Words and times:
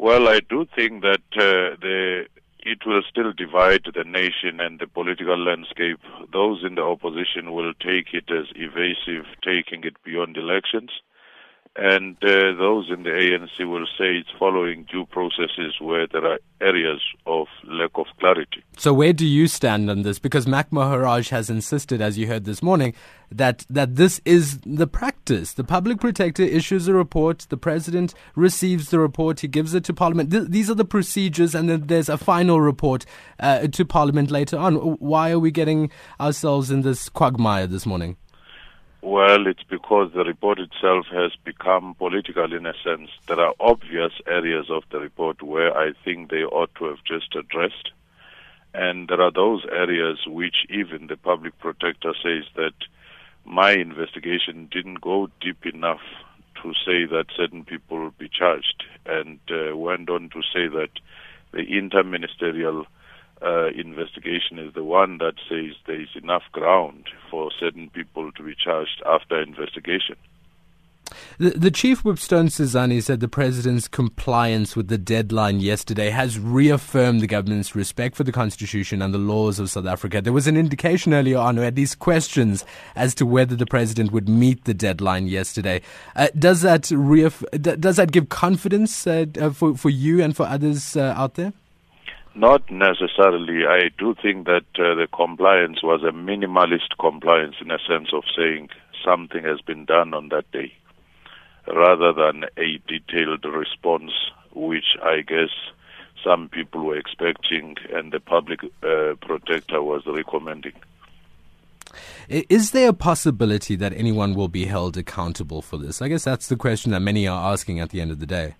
Well, 0.00 0.28
I 0.28 0.38
do 0.48 0.64
think 0.76 1.02
that 1.02 1.26
uh, 1.34 1.74
the 1.82 2.26
it 2.60 2.86
will 2.86 3.02
still 3.10 3.32
divide 3.32 3.82
the 3.92 4.04
nation 4.04 4.60
and 4.60 4.78
the 4.78 4.86
political 4.86 5.36
landscape. 5.36 5.98
Those 6.32 6.62
in 6.64 6.76
the 6.76 6.82
opposition 6.82 7.52
will 7.52 7.74
take 7.74 8.14
it 8.14 8.30
as 8.30 8.46
evasive, 8.54 9.26
taking 9.42 9.82
it 9.82 9.96
beyond 10.04 10.36
elections. 10.36 10.90
And 11.74 12.16
uh, 12.22 12.54
those 12.56 12.90
in 12.90 13.02
the 13.02 13.10
ANC 13.10 13.68
will 13.68 13.86
say 13.98 14.18
it's 14.18 14.30
following 14.38 14.84
due 14.84 15.04
processes 15.06 15.74
where 15.80 16.06
there 16.06 16.24
are 16.24 16.38
areas 16.60 17.00
of 17.26 17.48
lack 17.64 17.90
of 17.96 18.06
clarity. 18.20 18.62
So, 18.78 18.94
where 18.94 19.12
do 19.12 19.26
you 19.26 19.48
stand 19.48 19.90
on 19.90 20.02
this? 20.02 20.20
Because 20.20 20.46
Mac 20.46 20.70
Maharaj 20.70 21.30
has 21.30 21.50
insisted, 21.50 22.00
as 22.00 22.16
you 22.16 22.28
heard 22.28 22.44
this 22.44 22.62
morning, 22.62 22.94
that, 23.28 23.66
that 23.68 23.96
this 23.96 24.20
is 24.24 24.58
the 24.58 24.86
practice. 24.86 25.54
The 25.54 25.64
public 25.64 25.98
protector 25.98 26.44
issues 26.44 26.86
a 26.86 26.94
report, 26.94 27.46
the 27.48 27.56
president 27.56 28.14
receives 28.36 28.90
the 28.90 29.00
report, 29.00 29.40
he 29.40 29.48
gives 29.48 29.74
it 29.74 29.82
to 29.82 29.92
parliament. 29.92 30.30
Th- 30.30 30.46
these 30.46 30.70
are 30.70 30.76
the 30.76 30.84
procedures, 30.84 31.56
and 31.56 31.68
then 31.68 31.88
there's 31.88 32.08
a 32.08 32.16
final 32.16 32.60
report 32.60 33.04
uh, 33.40 33.66
to 33.66 33.84
parliament 33.84 34.30
later 34.30 34.56
on. 34.56 34.76
Why 34.76 35.32
are 35.32 35.40
we 35.40 35.50
getting 35.50 35.90
ourselves 36.20 36.70
in 36.70 36.82
this 36.82 37.08
quagmire 37.08 37.66
this 37.66 37.84
morning? 37.84 38.16
Well, 39.02 39.48
it's 39.48 39.64
because 39.64 40.12
the 40.12 40.22
report 40.22 40.60
itself 40.60 41.06
has 41.10 41.32
become 41.44 41.96
political 41.96 42.52
in 42.52 42.64
a 42.64 42.74
sense. 42.84 43.10
There 43.26 43.40
are 43.40 43.54
obvious 43.58 44.12
areas 44.28 44.66
of 44.70 44.84
the 44.92 45.00
report 45.00 45.42
where 45.42 45.76
I 45.76 45.94
think 46.04 46.30
they 46.30 46.44
ought 46.44 46.72
to 46.76 46.84
have 46.84 46.98
just 47.04 47.34
addressed. 47.34 47.90
And 48.74 49.08
there 49.08 49.20
are 49.20 49.32
those 49.32 49.64
areas 49.70 50.18
which 50.26 50.66
even 50.68 51.06
the 51.06 51.16
public 51.16 51.58
protector 51.58 52.12
says 52.22 52.44
that 52.56 52.74
my 53.44 53.72
investigation 53.72 54.68
didn't 54.70 55.00
go 55.00 55.28
deep 55.40 55.64
enough 55.64 56.02
to 56.62 56.72
say 56.84 57.06
that 57.06 57.26
certain 57.36 57.64
people 57.64 57.98
will 57.98 58.14
be 58.18 58.28
charged 58.28 58.84
and 59.06 59.38
uh, 59.50 59.76
went 59.76 60.10
on 60.10 60.28
to 60.30 60.42
say 60.42 60.68
that 60.68 60.90
the 61.52 61.64
interministerial 61.64 62.84
uh, 63.40 63.68
investigation 63.68 64.58
is 64.58 64.74
the 64.74 64.84
one 64.84 65.18
that 65.18 65.34
says 65.48 65.74
there 65.86 66.00
is 66.00 66.08
enough 66.14 66.42
ground 66.52 67.08
for 67.30 67.50
certain 67.58 67.88
people 67.90 68.32
to 68.32 68.42
be 68.42 68.54
charged 68.54 69.02
after 69.06 69.40
investigation. 69.40 70.16
The, 71.38 71.50
the 71.50 71.70
chief 71.70 72.04
whip 72.04 72.18
Stone 72.18 72.48
Sizani 72.48 73.02
said 73.02 73.20
the 73.20 73.28
president's 73.28 73.88
compliance 73.88 74.74
with 74.74 74.88
the 74.88 74.98
deadline 74.98 75.60
yesterday 75.60 76.10
has 76.10 76.38
reaffirmed 76.38 77.20
the 77.20 77.26
government's 77.26 77.74
respect 77.74 78.16
for 78.16 78.24
the 78.24 78.32
constitution 78.32 79.02
and 79.02 79.14
the 79.14 79.18
laws 79.18 79.58
of 79.58 79.70
South 79.70 79.86
Africa. 79.86 80.20
There 80.20 80.32
was 80.32 80.46
an 80.46 80.56
indication 80.56 81.14
earlier 81.14 81.38
on, 81.38 81.58
or 81.58 81.64
at 81.64 81.76
least 81.76 81.98
questions, 81.98 82.64
as 82.96 83.14
to 83.16 83.26
whether 83.26 83.56
the 83.56 83.66
president 83.66 84.12
would 84.12 84.28
meet 84.28 84.64
the 84.64 84.74
deadline 84.74 85.28
yesterday. 85.28 85.80
Uh, 86.16 86.28
does 86.38 86.62
that 86.62 86.82
reaff- 86.82 87.80
does 87.80 87.96
that 87.96 88.12
give 88.12 88.28
confidence 88.28 89.06
uh, 89.06 89.26
for 89.52 89.76
for 89.76 89.90
you 89.90 90.22
and 90.22 90.36
for 90.36 90.46
others 90.46 90.96
uh, 90.96 91.14
out 91.16 91.34
there? 91.34 91.52
Not 92.34 92.70
necessarily. 92.70 93.66
I 93.66 93.90
do 93.98 94.14
think 94.22 94.46
that 94.46 94.66
uh, 94.78 94.94
the 94.94 95.08
compliance 95.12 95.82
was 95.82 96.02
a 96.04 96.12
minimalist 96.12 96.96
compliance 97.00 97.56
in 97.60 97.70
a 97.70 97.78
sense 97.78 98.10
of 98.12 98.22
saying 98.36 98.68
something 99.04 99.42
has 99.42 99.60
been 99.60 99.84
done 99.84 100.14
on 100.14 100.28
that 100.28 100.50
day, 100.52 100.72
rather 101.74 102.12
than 102.12 102.44
a 102.56 102.78
detailed 102.86 103.44
response, 103.44 104.12
which 104.54 104.96
I 105.02 105.22
guess 105.22 105.50
some 106.24 106.48
people 106.48 106.84
were 106.84 106.96
expecting 106.96 107.76
and 107.92 108.12
the 108.12 108.20
public 108.20 108.60
uh, 108.82 109.14
protector 109.20 109.82
was 109.82 110.02
recommending. 110.06 110.72
Is 112.28 112.72
there 112.72 112.90
a 112.90 112.92
possibility 112.92 113.74
that 113.76 113.92
anyone 113.94 114.34
will 114.34 114.48
be 114.48 114.66
held 114.66 114.96
accountable 114.96 115.62
for 115.62 115.78
this? 115.78 116.02
I 116.02 116.08
guess 116.08 116.24
that's 116.24 116.48
the 116.48 116.56
question 116.56 116.92
that 116.92 117.00
many 117.00 117.26
are 117.26 117.52
asking 117.52 117.80
at 117.80 117.90
the 117.90 118.00
end 118.00 118.10
of 118.10 118.18
the 118.18 118.26
day 118.26 118.54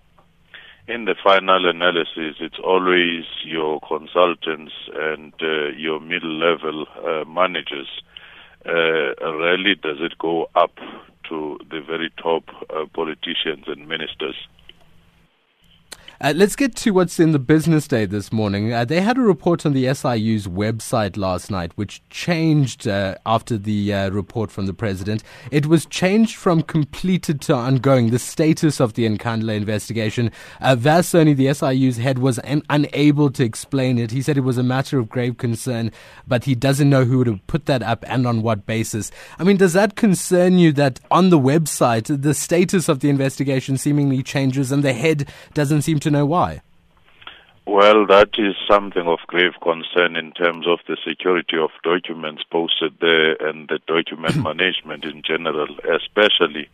in 0.89 1.05
the 1.05 1.15
final 1.23 1.69
analysis, 1.69 2.37
it's 2.39 2.57
always 2.63 3.23
your 3.45 3.79
consultants 3.81 4.73
and 4.95 5.33
uh, 5.39 5.69
your 5.77 5.99
middle 5.99 6.33
level 6.33 6.87
uh, 7.05 7.23
managers. 7.25 7.87
Uh, 8.69 9.33
rarely 9.39 9.73
does 9.73 9.97
it 9.99 10.15
go 10.19 10.47
up 10.53 10.75
to 11.27 11.57
the 11.71 11.81
very 11.81 12.11
top 12.21 12.43
uh, 12.69 12.85
politicians 12.93 13.63
and 13.65 13.87
ministers. 13.87 14.35
Uh, 16.21 16.33
let's 16.35 16.57
get 16.57 16.75
to 16.75 16.91
what's 16.91 17.17
in 17.17 17.31
the 17.31 17.39
business 17.39 17.87
day 17.87 18.05
this 18.05 18.33
morning. 18.33 18.73
Uh, 18.73 18.83
they 18.83 18.99
had 18.99 19.17
a 19.17 19.21
report 19.21 19.65
on 19.65 19.71
the 19.71 19.85
SIU's 19.85 20.47
website 20.47 21.15
last 21.15 21.49
night, 21.49 21.71
which 21.75 22.01
changed 22.09 22.89
uh, 22.89 23.15
after 23.25 23.57
the 23.57 23.93
uh, 23.93 24.09
report 24.09 24.51
from 24.51 24.65
the 24.65 24.73
president. 24.73 25.23
It 25.49 25.67
was 25.67 25.85
changed 25.85 26.35
from 26.35 26.61
completed 26.61 27.39
to 27.43 27.53
ongoing, 27.53 28.09
the 28.09 28.19
status 28.19 28.81
of 28.81 28.95
the 28.95 29.07
Nkandla 29.07 29.55
investigation. 29.55 30.29
Uh, 30.59 30.75
Vas 30.75 31.07
Soni, 31.07 31.33
the 31.33 31.45
SIU's 31.53 31.95
head, 31.95 32.19
was 32.19 32.37
un- 32.43 32.63
unable 32.69 33.31
to 33.31 33.45
explain 33.45 33.97
it. 33.97 34.11
He 34.11 34.21
said 34.21 34.35
it 34.35 34.41
was 34.41 34.57
a 34.57 34.63
matter 34.63 34.99
of 34.99 35.07
grave 35.07 35.37
concern, 35.37 35.89
but 36.27 36.43
he 36.43 36.53
doesn't 36.53 36.89
know 36.89 37.05
who 37.05 37.19
would 37.19 37.27
have 37.27 37.47
put 37.47 37.65
that 37.67 37.81
up 37.81 38.03
and 38.09 38.27
on 38.27 38.41
what 38.41 38.65
basis. 38.65 39.09
I 39.39 39.45
mean, 39.45 39.55
does 39.55 39.71
that 39.71 39.95
concern 39.95 40.59
you 40.59 40.73
that 40.73 40.99
on 41.09 41.29
the 41.29 41.39
website, 41.39 42.21
the 42.21 42.33
status 42.33 42.89
of 42.89 42.99
the 42.99 43.09
investigation 43.09 43.77
seemingly 43.77 44.21
changes 44.21 44.73
and 44.73 44.83
the 44.83 44.91
head 44.91 45.29
doesn't 45.53 45.83
seem 45.83 45.97
to 46.01 46.08
to 46.09 46.17
know 46.17 46.25
why? 46.25 46.61
Well, 47.65 48.07
that 48.07 48.29
is 48.39 48.55
something 48.67 49.05
of 49.05 49.19
grave 49.27 49.53
concern 49.61 50.15
in 50.15 50.31
terms 50.31 50.65
of 50.67 50.79
the 50.87 50.97
security 51.07 51.57
of 51.57 51.69
documents 51.83 52.43
posted 52.51 52.93
there 52.99 53.35
and 53.35 53.69
the 53.69 53.79
document 53.85 54.35
management 54.43 55.05
in 55.05 55.21
general, 55.21 55.67
especially 55.95 56.67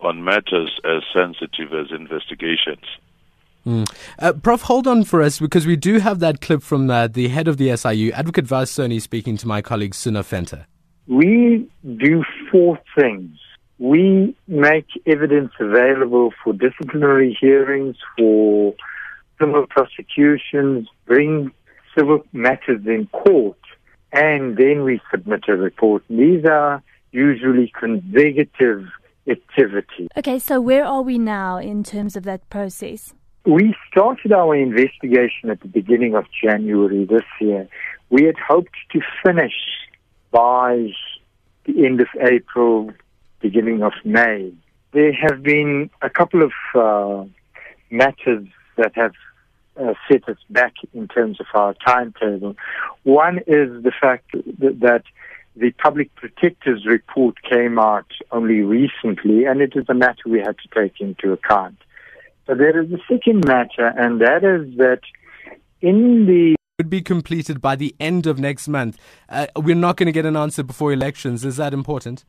on 0.00 0.22
matters 0.22 0.78
as 0.84 1.02
sensitive 1.14 1.72
as 1.72 1.86
investigations. 1.90 2.84
Mm. 3.64 3.90
Uh, 4.18 4.34
Prof, 4.34 4.62
hold 4.62 4.86
on 4.86 5.04
for 5.04 5.22
us 5.22 5.38
because 5.38 5.66
we 5.66 5.76
do 5.76 5.98
have 5.98 6.18
that 6.18 6.42
clip 6.42 6.62
from 6.62 6.90
uh, 6.90 7.06
the 7.08 7.28
head 7.28 7.48
of 7.48 7.56
the 7.56 7.74
SIU, 7.74 8.12
Advocate 8.12 8.44
Vas 8.44 8.70
Soni, 8.70 9.00
speaking 9.00 9.38
to 9.38 9.48
my 9.48 9.62
colleague 9.62 9.94
Suna 9.94 10.22
Fenter. 10.22 10.66
We 11.06 11.66
do 11.96 12.22
four 12.50 12.78
things 12.98 13.38
we 13.84 14.34
make 14.48 14.86
evidence 15.04 15.52
available 15.60 16.32
for 16.42 16.54
disciplinary 16.54 17.36
hearings, 17.38 17.96
for 18.16 18.74
civil 19.38 19.66
prosecutions, 19.66 20.88
bring 21.04 21.52
civil 21.94 22.24
matters 22.32 22.80
in 22.86 23.06
court, 23.08 23.58
and 24.10 24.56
then 24.56 24.84
we 24.84 25.02
submit 25.10 25.42
a 25.48 25.56
report. 25.56 26.02
These 26.08 26.46
are 26.46 26.82
usually 27.12 27.70
consecutive 27.78 28.86
activities. 29.28 30.08
Okay, 30.16 30.38
so 30.38 30.62
where 30.62 30.86
are 30.86 31.02
we 31.02 31.18
now 31.18 31.58
in 31.58 31.84
terms 31.84 32.16
of 32.16 32.22
that 32.22 32.48
process? 32.48 33.12
We 33.44 33.74
started 33.90 34.32
our 34.32 34.56
investigation 34.56 35.50
at 35.50 35.60
the 35.60 35.68
beginning 35.68 36.14
of 36.14 36.24
January 36.42 37.04
this 37.04 37.28
year. 37.38 37.68
We 38.08 38.24
had 38.24 38.36
hoped 38.38 38.76
to 38.92 39.00
finish 39.22 39.52
by 40.30 40.88
the 41.66 41.84
end 41.84 42.00
of 42.00 42.08
April 42.18 42.90
beginning 43.44 43.82
of 43.82 43.92
May. 44.04 44.50
There 44.92 45.12
have 45.12 45.42
been 45.42 45.90
a 46.00 46.08
couple 46.08 46.42
of 46.42 46.52
uh, 46.74 47.24
matters 47.90 48.46
that 48.78 48.92
have 48.94 49.12
uh, 49.76 49.92
set 50.08 50.26
us 50.28 50.38
back 50.48 50.72
in 50.94 51.08
terms 51.08 51.40
of 51.40 51.46
our 51.52 51.74
timetable. 51.86 52.56
One 53.02 53.36
is 53.46 53.68
the 53.82 53.92
fact 54.00 54.32
that, 54.32 55.02
the 55.56 55.70
public 55.70 56.12
protector's 56.16 56.84
report 56.84 57.36
came 57.48 57.78
out 57.78 58.10
only 58.32 58.60
recently, 58.62 59.44
and 59.44 59.60
it 59.60 59.74
is 59.76 59.84
a 59.88 59.94
matter 59.94 60.24
we 60.26 60.40
had 60.40 60.56
to 60.58 60.68
take 60.80 61.00
into 61.00 61.32
account. 61.32 61.78
But 62.44 62.58
there 62.58 62.76
is 62.82 62.90
a 62.90 62.98
second 63.08 63.46
matter, 63.46 63.86
and 63.96 64.20
that 64.20 64.42
is 64.42 64.76
that 64.78 65.02
in 65.80 66.26
the 66.26 66.56
would 66.80 66.90
be 66.90 67.02
completed 67.02 67.60
by 67.60 67.76
the 67.76 67.94
end 68.00 68.26
of 68.26 68.40
next 68.40 68.66
month. 68.66 68.98
Uh, 69.28 69.46
we're 69.54 69.76
not 69.76 69.96
going 69.96 70.08
to 70.08 70.12
get 70.12 70.26
an 70.26 70.36
answer 70.36 70.64
before 70.64 70.92
elections. 70.92 71.44
Is 71.44 71.56
that 71.56 71.72
important? 71.72 72.24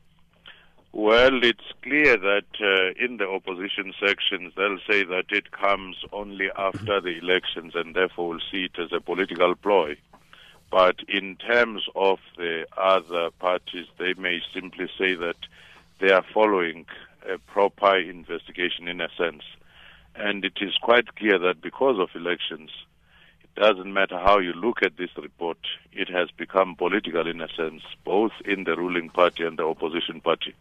Well, 0.92 1.44
it's 1.44 1.72
clear 1.82 2.16
that 2.16 2.46
uh, 2.60 3.04
in 3.04 3.18
the 3.18 3.28
opposition 3.28 3.92
sections, 4.00 4.54
they'll 4.56 4.78
say 4.88 5.04
that 5.04 5.26
it 5.30 5.52
comes 5.52 5.96
only 6.12 6.50
after 6.56 7.00
the 7.00 7.18
elections 7.18 7.74
and 7.74 7.94
therefore 7.94 8.28
will 8.30 8.40
see 8.50 8.64
it 8.64 8.78
as 8.78 8.92
a 8.92 9.00
political 9.00 9.54
ploy. 9.54 9.96
But 10.70 10.96
in 11.08 11.36
terms 11.36 11.86
of 11.94 12.18
the 12.36 12.66
other 12.76 13.30
parties, 13.38 13.86
they 13.98 14.14
may 14.14 14.40
simply 14.52 14.88
say 14.98 15.14
that 15.14 15.36
they 16.00 16.10
are 16.10 16.24
following 16.34 16.86
a 17.32 17.38
proper 17.38 17.96
investigation 17.96 18.88
in 18.88 19.00
a 19.00 19.08
sense. 19.16 19.42
And 20.14 20.44
it 20.44 20.58
is 20.60 20.74
quite 20.80 21.14
clear 21.16 21.38
that 21.38 21.60
because 21.60 21.98
of 22.00 22.08
elections, 22.14 22.70
it 23.44 23.60
doesn't 23.60 23.92
matter 23.92 24.18
how 24.18 24.38
you 24.38 24.54
look 24.54 24.82
at 24.82 24.96
this 24.96 25.10
report, 25.16 25.58
it 25.92 26.08
has 26.08 26.30
become 26.30 26.74
political 26.74 27.26
in 27.26 27.40
a 27.40 27.48
sense, 27.48 27.82
both 28.04 28.32
in 28.44 28.64
the 28.64 28.76
ruling 28.76 29.10
party 29.10 29.44
and 29.44 29.58
the 29.58 29.64
opposition 29.64 30.20
party. 30.20 30.54